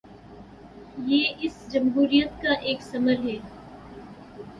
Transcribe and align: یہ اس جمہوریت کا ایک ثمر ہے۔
یہ 1.07 1.33
اس 1.39 1.59
جمہوریت 1.71 2.41
کا 2.41 2.53
ایک 2.61 2.81
ثمر 2.81 3.19
ہے۔ 3.23 3.37